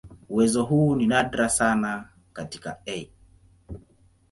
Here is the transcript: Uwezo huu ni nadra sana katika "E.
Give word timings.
Uwezo 0.29 0.63
huu 0.63 0.95
ni 0.95 1.07
nadra 1.07 1.49
sana 1.49 2.09
katika 2.33 2.81
"E. 2.85 3.11